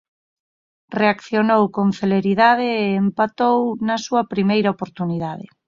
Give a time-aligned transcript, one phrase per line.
[0.99, 3.57] Reaccionou con celeridade e empatou
[3.87, 5.45] na súa primeira oportunidade.